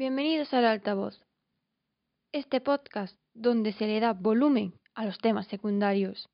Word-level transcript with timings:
Bienvenidos 0.00 0.54
al 0.54 0.64
altavoz, 0.64 1.20
este 2.32 2.62
podcast 2.62 3.20
donde 3.34 3.74
se 3.74 3.86
le 3.86 4.00
da 4.00 4.14
volumen 4.14 4.72
a 4.94 5.04
los 5.04 5.18
temas 5.18 5.46
secundarios. 5.46 6.26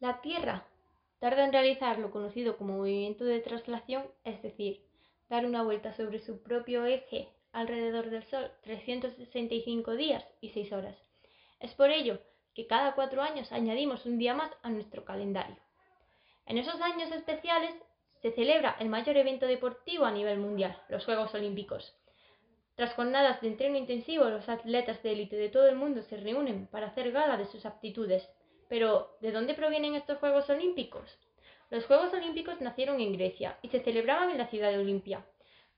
La 0.00 0.22
Tierra 0.22 0.66
tarda 1.18 1.44
en 1.44 1.52
realizar 1.52 1.98
lo 1.98 2.10
conocido 2.10 2.56
como 2.56 2.78
movimiento 2.78 3.26
de 3.26 3.40
traslación, 3.40 4.04
es 4.24 4.40
decir, 4.40 4.80
dar 5.28 5.44
una 5.44 5.62
vuelta 5.62 5.92
sobre 5.92 6.18
su 6.20 6.42
propio 6.42 6.86
eje 6.86 7.28
alrededor 7.52 8.08
del 8.08 8.24
Sol 8.24 8.50
365 8.62 9.96
días 9.96 10.24
y 10.40 10.48
6 10.48 10.72
horas. 10.72 10.96
Es 11.60 11.74
por 11.74 11.90
ello 11.90 12.18
que 12.54 12.66
cada 12.66 12.94
cuatro 12.94 13.22
años 13.22 13.50
añadimos 13.52 14.06
un 14.06 14.18
día 14.18 14.34
más 14.34 14.50
a 14.62 14.70
nuestro 14.70 15.04
calendario. 15.04 15.56
En 16.46 16.58
esos 16.58 16.80
años 16.80 17.10
especiales 17.10 17.74
se 18.22 18.32
celebra 18.32 18.76
el 18.80 18.88
mayor 18.88 19.16
evento 19.16 19.46
deportivo 19.46 20.04
a 20.04 20.10
nivel 20.10 20.38
mundial, 20.38 20.80
los 20.88 21.04
Juegos 21.04 21.34
Olímpicos. 21.34 21.94
Tras 22.74 22.94
jornadas 22.94 23.40
de 23.40 23.48
entreno 23.48 23.78
intensivo, 23.78 24.24
los 24.24 24.48
atletas 24.48 25.02
de 25.02 25.12
élite 25.12 25.36
de 25.36 25.48
todo 25.48 25.68
el 25.68 25.76
mundo 25.76 26.02
se 26.02 26.16
reúnen 26.16 26.66
para 26.66 26.88
hacer 26.88 27.12
gala 27.12 27.36
de 27.36 27.46
sus 27.46 27.66
aptitudes. 27.66 28.28
Pero, 28.68 29.16
¿de 29.20 29.30
dónde 29.30 29.54
provienen 29.54 29.94
estos 29.94 30.18
Juegos 30.18 30.48
Olímpicos? 30.50 31.18
Los 31.70 31.86
Juegos 31.86 32.12
Olímpicos 32.12 32.60
nacieron 32.60 33.00
en 33.00 33.12
Grecia 33.12 33.58
y 33.62 33.68
se 33.68 33.80
celebraban 33.80 34.30
en 34.30 34.38
la 34.38 34.48
ciudad 34.48 34.70
de 34.70 34.78
Olimpia. 34.78 35.24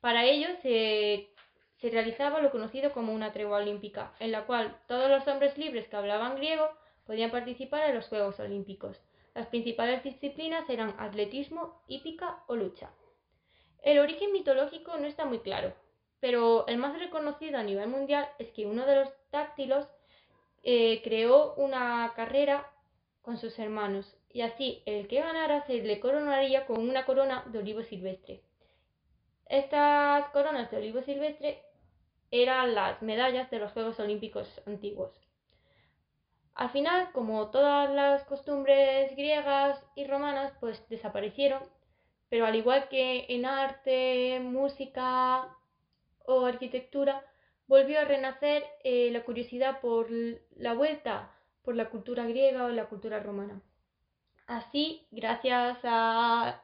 Para 0.01 0.25
ello 0.25 0.49
se 0.63 1.31
se 1.81 1.91
realizaba 1.91 2.41
lo 2.41 2.51
conocido 2.51 2.93
como 2.93 3.13
una 3.13 3.33
tregua 3.33 3.59
olímpica, 3.59 4.13
en 4.19 4.33
la 4.33 4.47
cual 4.47 4.79
todos 4.89 5.11
los 5.11 5.27
hombres 5.29 5.57
libres 5.59 5.89
que 5.89 5.97
hablaban 5.97 6.37
griego 6.37 6.69
podían 7.07 7.31
participar 7.31 7.89
en 7.89 7.97
los 7.97 8.09
Juegos 8.09 8.41
Olímpicos. 8.41 9.01
Las 9.35 9.49
principales 9.49 10.03
disciplinas 10.03 10.69
eran 10.71 10.95
atletismo, 10.99 11.83
hípica 11.87 12.43
o 12.47 12.57
lucha. 12.57 12.91
El 13.83 13.99
origen 13.99 14.33
mitológico 14.33 14.97
no 14.97 15.07
está 15.07 15.27
muy 15.27 15.41
claro, 15.41 15.75
pero 16.21 16.67
el 16.67 16.79
más 16.79 16.99
reconocido 16.99 17.59
a 17.59 17.63
nivel 17.63 17.89
mundial 17.89 18.29
es 18.39 18.51
que 18.53 18.67
uno 18.67 18.87
de 18.87 18.97
los 18.97 19.09
dáctilos 19.31 19.87
eh, 20.63 21.03
creó 21.05 21.55
una 21.55 22.13
carrera 22.17 22.73
con 23.23 23.37
sus 23.37 23.59
hermanos 23.59 24.17
y 24.33 24.41
así 24.41 24.83
el 24.87 25.07
que 25.09 25.21
ganara 25.21 25.65
se 25.67 25.75
le 25.83 26.01
coronaría 26.01 26.67
con 26.67 26.81
una 26.81 27.05
corona 27.05 27.45
de 27.47 27.59
olivo 27.59 27.83
silvestre. 27.83 28.43
Estas 29.49 30.29
coronas 30.31 30.71
de 30.71 30.79
olivo 30.79 31.03
silvestre 31.03 31.63
eran 32.43 32.75
las 32.75 33.03
medallas 33.03 33.51
de 33.51 33.59
los 33.59 33.73
Juegos 33.73 33.99
Olímpicos 34.01 34.63
antiguos. 34.67 35.13
Al 36.55 36.71
final, 36.71 37.13
como 37.13 37.51
todas 37.51 37.91
las 37.91 38.25
costumbres 38.25 39.15
griegas 39.15 39.85
y 39.95 40.07
romanas, 40.07 40.53
pues 40.61 40.89
desaparecieron, 40.89 41.63
pero 42.31 42.47
al 42.47 42.57
igual 42.57 42.89
que 42.89 43.27
en 43.29 43.45
arte, 43.45 44.41
música 44.41 45.55
o 46.25 46.47
arquitectura, 46.47 47.23
volvió 47.67 48.01
a 48.01 48.05
renacer 48.05 48.65
eh, 48.85 49.11
la 49.13 49.25
curiosidad 49.25 49.81
por 49.81 50.09
la 50.57 50.75
vuelta 50.75 51.31
por 51.67 51.75
la 51.75 51.91
cultura 51.91 52.25
griega 52.27 52.65
o 52.65 52.69
la 52.69 52.87
cultura 52.87 53.19
romana. 53.19 53.61
Así, 54.47 55.09
gracias 55.11 55.79
a, 55.83 56.63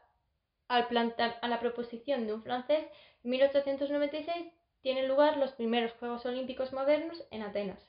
al 0.69 0.87
plantar, 0.87 1.39
a 1.43 1.49
la 1.49 1.59
proposición 1.59 2.25
de 2.27 2.33
un 2.33 2.43
francés, 2.43 2.87
en 3.25 3.31
1896 3.31 4.47
tienen 4.83 5.09
lugar 5.09 5.37
los 5.37 5.53
primeros 5.53 5.93
Juegos 5.93 6.27
Olímpicos 6.27 6.73
modernos 6.73 7.25
en 7.31 7.43
Atenas. 7.43 7.89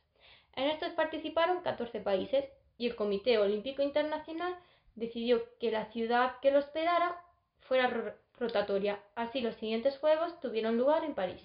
En 0.56 0.70
estos 0.70 0.92
participaron 0.94 1.64
14 1.64 2.00
países 2.00 2.46
y 2.78 2.88
el 2.88 2.96
Comité 2.96 3.40
Olímpico 3.40 3.82
Internacional 3.82 4.56
decidió 4.96 5.42
que 5.60 5.72
la 5.72 5.92
ciudad 5.92 6.40
que 6.42 6.52
lo 6.52 6.60
hospedara 6.60 7.20
fuera 7.62 8.16
rotatoria. 8.38 9.00
Así 9.16 9.42
los 9.42 9.56
siguientes 9.56 9.98
Juegos 9.98 10.40
tuvieron 10.40 10.78
lugar 10.78 11.04
en 11.04 11.16
París. 11.16 11.42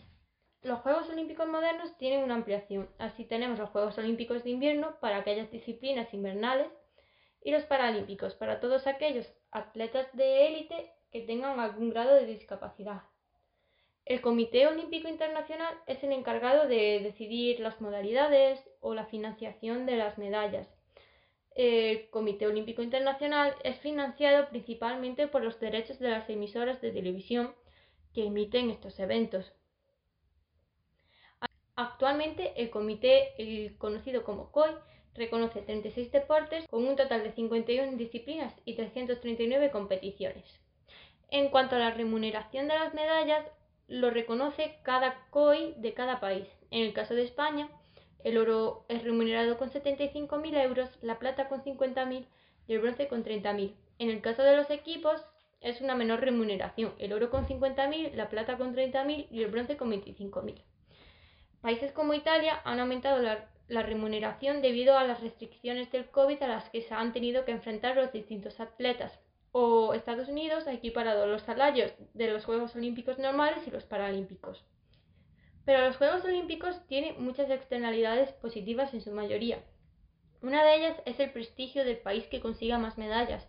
Los 0.61 0.81
Juegos 0.81 1.09
Olímpicos 1.09 1.49
modernos 1.49 1.97
tienen 1.97 2.25
una 2.25 2.35
ampliación. 2.35 2.91
Así 2.99 3.25
tenemos 3.25 3.59
los 3.59 3.71
Juegos 3.71 3.97
Olímpicos 3.97 4.45
de 4.45 4.51
invierno 4.51 4.99
para 5.01 5.19
aquellas 5.19 5.51
disciplinas 5.51 6.13
invernales 6.13 6.69
y 7.43 7.53
los 7.53 7.63
Paralímpicos 7.65 8.35
para 8.35 8.61
todos 8.61 8.87
aquellos 8.87 9.33
atletas 9.51 10.09
de 10.15 10.49
élite 10.49 10.93
que 11.11 11.23
tengan 11.23 11.59
algún 11.61 11.91
grado 11.91 12.15
de 12.15 12.27
discapacidad. 12.27 13.03
El 14.09 14.23
Comité 14.23 14.67
Olímpico 14.67 15.07
Internacional 15.07 15.75
es 15.87 16.03
el 16.03 16.13
encargado 16.13 16.67
de 16.67 17.01
decidir 17.01 17.61
las 17.61 17.79
modalidades 17.83 18.59
o 18.81 18.95
la 18.95 19.05
financiación 19.05 19.85
de 19.85 19.97
las 19.97 20.17
medallas. 20.17 20.67
El 21.55 22.09
Comité 22.09 22.47
Olímpico 22.47 22.83
Internacional 22.83 23.55
es 23.65 23.79
financiado 23.81 24.49
principalmente 24.49 25.29
por 25.29 25.45
los 25.45 25.61
derechos 25.61 25.99
de 25.99 26.09
las 26.09 26.31
emisoras 26.31 26.81
de 26.81 26.91
televisión 26.91 27.55
que 28.15 28.25
emiten 28.25 28.71
estos 28.71 28.99
eventos. 28.99 29.53
Actualmente 31.77 32.55
el 32.57 32.71
comité, 32.71 33.35
el 33.37 33.77
conocido 33.77 34.25
como 34.25 34.51
COI, 34.53 34.71
reconoce 35.13 35.61
36 35.61 36.11
deportes 36.13 36.67
con 36.69 36.87
un 36.87 36.97
total 36.97 37.25
de 37.25 37.33
51 37.33 37.99
disciplinas 37.99 38.55
y 38.65 38.75
339 38.75 39.71
competiciones. 39.71 40.47
En 41.31 41.51
cuanto 41.51 41.77
a 41.77 41.79
la 41.79 41.91
remuneración 41.91 42.69
de 42.69 42.75
las 42.75 42.95
medallas, 42.95 43.45
lo 43.89 44.11
reconoce 44.11 44.79
cada 44.83 45.27
COI 45.31 45.75
de 45.79 45.95
cada 45.95 46.21
país. 46.21 46.47
En 46.71 46.83
el 46.83 46.93
caso 46.93 47.15
de 47.15 47.25
España, 47.25 47.69
el 48.23 48.37
oro 48.37 48.85
es 48.89 49.03
remunerado 49.03 49.57
con 49.57 49.71
75.000 49.71 50.63
euros, 50.63 50.91
la 51.01 51.19
plata 51.19 51.49
con 51.49 51.65
50.000 51.65 52.27
y 52.67 52.75
el 52.75 52.81
bronce 52.81 53.09
con 53.09 53.25
30.000. 53.25 53.75
En 53.99 54.11
el 54.11 54.21
caso 54.21 54.43
de 54.43 54.57
los 54.57 54.71
equipos, 54.71 55.25
es 55.61 55.81
una 55.81 55.95
menor 55.95 56.21
remuneración, 56.21 56.95
el 56.99 57.13
oro 57.13 57.31
con 57.31 57.47
50.000, 57.47 58.13
la 58.13 58.29
plata 58.29 58.59
con 58.59 58.77
30.000 58.77 59.27
y 59.31 59.43
el 59.43 59.51
bronce 59.51 59.77
con 59.77 59.91
25.000. 59.91 60.63
Países 61.63 61.91
como 61.93 62.15
Italia 62.15 62.61
han 62.65 62.79
aumentado 62.79 63.21
la, 63.21 63.49
la, 63.67 63.83
remuneración 63.83 64.63
debido 64.63 64.97
a 64.97 65.05
las 65.05 65.21
restricciones 65.21 65.91
del 65.91 66.11
COVID 66.11 66.41
a 66.43 66.49
las 66.49 66.71
que 66.71 66.83
se 66.83 66.95
han 66.95 67.13
tenido 67.13 67.45
que 67.45 67.51
enfrentar 67.51 67.97
los 67.97 68.13
distintos 68.13 68.61
atletas 68.61 69.19
o 69.53 69.95
Estados 69.95 70.29
Unidos 70.29 70.67
ha 70.67 70.73
equiparado 70.73 71.27
los 71.27 71.43
salarios 71.43 71.93
de 72.15 72.31
los 72.31 72.45
Juegos 72.45 72.75
Olímpicos 72.77 73.19
normales 73.19 73.67
y 73.67 73.71
los 73.71 73.85
Paralímpicos. 73.85 74.65
Pero 75.65 75.85
los 75.87 75.97
Juegos 75.97 76.25
Olímpicos 76.25 76.87
tienen 76.87 77.23
muchas 77.23 77.51
externalidades 77.51 78.33
positivas 78.33 78.95
en 78.95 79.03
su 79.03 79.13
mayoría. 79.13 79.63
Una 80.41 80.65
de 80.65 80.77
ellas 80.77 80.97
es 81.05 81.19
el 81.21 81.33
prestigio 81.33 81.85
del 81.85 81.99
país 81.99 82.27
que 82.27 82.41
consiga 82.41 82.79
más 82.79 82.97
medallas. 82.97 83.47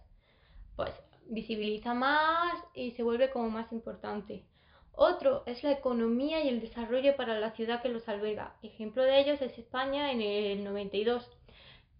Pues 0.75 0.91
visibiliza 1.27 1.93
más 1.93 2.61
y 2.73 2.91
se 2.91 3.03
vuelve 3.03 3.29
como 3.29 3.49
más 3.49 3.71
importante. 3.71 4.43
Otro 4.91 5.43
es 5.45 5.63
la 5.63 5.71
economía 5.71 6.43
y 6.43 6.49
el 6.49 6.59
desarrollo 6.59 7.15
para 7.15 7.39
la 7.39 7.51
ciudad 7.51 7.81
que 7.81 7.89
los 7.89 8.09
alberga. 8.09 8.57
Ejemplo 8.63 9.03
de 9.03 9.19
ellos 9.21 9.41
es 9.41 9.57
España 9.57 10.11
en 10.11 10.21
el 10.21 10.63
92 10.63 11.29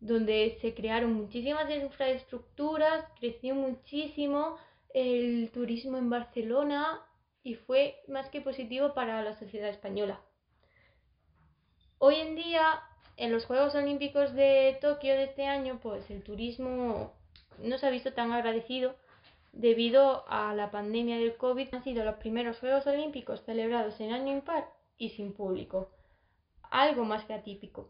donde 0.02 0.58
se 0.62 0.74
crearon 0.74 1.14
muchísimas 1.14 1.70
infraestructuras, 1.70 3.06
creció 3.20 3.56
muchísimo 3.56 4.58
el 4.94 5.52
turismo 5.52 5.98
en 5.98 6.10
Barcelona 6.10 7.02
y 7.44 7.56
fue 7.56 7.98
más 8.08 8.30
que 8.30 8.42
positivo 8.42 8.94
para 8.94 9.22
la 9.22 9.38
sociedad 9.38 9.70
española. 9.70 10.20
Hoy 11.98 12.16
en 12.16 12.36
día, 12.36 12.82
en 13.18 13.32
los 13.32 13.46
Juegos 13.46 13.76
Olímpicos 13.76 14.34
de 14.34 14.78
Tokio 14.82 15.14
de 15.16 15.26
este 15.26 15.46
año, 15.46 15.80
pues 15.82 16.10
el 16.10 16.24
turismo 16.24 17.14
no 17.62 17.78
se 17.78 17.86
ha 17.86 17.90
visto 17.90 18.14
tan 18.14 18.32
agradecido 18.32 18.96
debido 19.52 20.24
a 20.30 20.54
la 20.54 20.72
pandemia 20.72 21.18
del 21.18 21.36
COVID. 21.36 21.74
Han 21.74 21.84
sido 21.84 22.06
los 22.06 22.16
primeros 22.16 22.60
Juegos 22.60 22.88
Olímpicos 22.88 23.44
celebrados 23.46 24.00
en 24.00 24.14
año 24.14 24.32
impar 24.32 24.70
y 24.98 25.10
sin 25.10 25.34
público, 25.34 25.92
algo 26.72 27.04
más 27.04 27.26
que 27.26 27.34
atípico. 27.34 27.90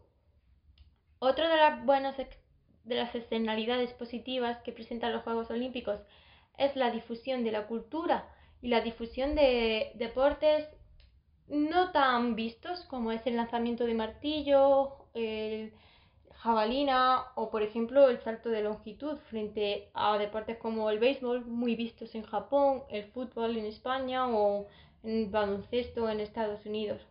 Otra 1.22 1.50
de 1.50 1.56
las 1.58 1.84
buenas 1.84 2.16
de 2.16 2.94
las 2.94 3.14
externalidades 3.14 3.92
positivas 3.92 4.56
que 4.62 4.72
presentan 4.72 5.12
los 5.12 5.22
Juegos 5.22 5.50
Olímpicos 5.50 6.00
es 6.56 6.74
la 6.76 6.90
difusión 6.90 7.44
de 7.44 7.52
la 7.52 7.66
cultura 7.66 8.26
y 8.62 8.68
la 8.68 8.80
difusión 8.80 9.34
de 9.34 9.92
deportes 9.96 10.66
no 11.46 11.92
tan 11.92 12.36
vistos 12.36 12.86
como 12.86 13.12
es 13.12 13.26
el 13.26 13.36
lanzamiento 13.36 13.84
de 13.84 13.92
martillo, 13.92 14.96
el 15.12 15.74
jabalina 16.36 17.26
o 17.34 17.50
por 17.50 17.62
ejemplo 17.62 18.08
el 18.08 18.22
salto 18.22 18.48
de 18.48 18.62
longitud 18.62 19.18
frente 19.28 19.90
a 19.92 20.16
deportes 20.16 20.56
como 20.56 20.88
el 20.88 21.00
béisbol 21.00 21.44
muy 21.44 21.76
vistos 21.76 22.14
en 22.14 22.22
Japón, 22.22 22.84
el 22.88 23.04
fútbol 23.04 23.58
en 23.58 23.66
España 23.66 24.26
o 24.26 24.68
el 25.02 25.26
baloncesto 25.28 26.08
en 26.08 26.20
Estados 26.20 26.64
Unidos. 26.64 27.02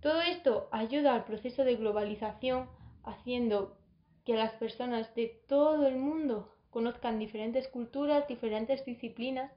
Todo 0.00 0.20
esto 0.20 0.68
ayuda 0.70 1.16
al 1.16 1.24
proceso 1.24 1.64
de 1.64 1.74
globalización 1.74 2.68
haciendo 3.04 3.76
que 4.24 4.34
las 4.34 4.52
personas 4.52 5.14
de 5.14 5.40
todo 5.48 5.86
el 5.86 5.96
mundo 5.96 6.52
conozcan 6.70 7.18
diferentes 7.18 7.68
culturas, 7.68 8.26
diferentes 8.28 8.84
disciplinas 8.84 9.52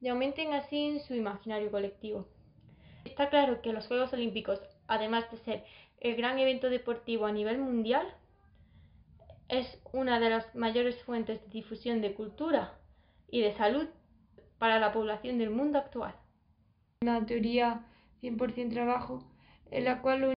y 0.00 0.08
aumenten 0.08 0.52
así 0.54 1.00
su 1.00 1.14
imaginario 1.14 1.70
colectivo. 1.70 2.26
Está 3.04 3.28
claro 3.28 3.60
que 3.60 3.72
los 3.72 3.86
Juegos 3.86 4.12
Olímpicos, 4.12 4.60
además 4.86 5.30
de 5.30 5.38
ser 5.38 5.64
el 6.00 6.16
gran 6.16 6.38
evento 6.38 6.70
deportivo 6.70 7.26
a 7.26 7.32
nivel 7.32 7.58
mundial, 7.58 8.06
es 9.48 9.80
una 9.92 10.20
de 10.20 10.30
las 10.30 10.54
mayores 10.54 11.02
fuentes 11.04 11.42
de 11.42 11.48
difusión 11.48 12.00
de 12.00 12.14
cultura 12.14 12.78
y 13.30 13.40
de 13.40 13.52
salud 13.52 13.86
para 14.58 14.78
la 14.78 14.92
población 14.92 15.38
del 15.38 15.50
mundo 15.50 15.78
actual. 15.78 16.14
Una 17.02 17.24
teoría 17.26 17.84
100% 18.22 18.72
trabajo 18.72 19.22
en 19.70 19.84
la 19.84 20.00
cual 20.00 20.24